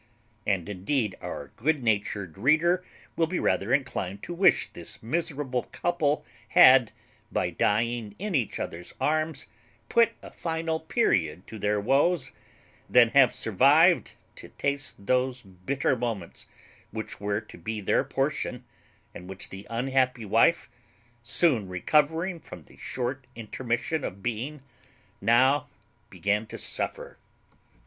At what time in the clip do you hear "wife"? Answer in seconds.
20.25-20.67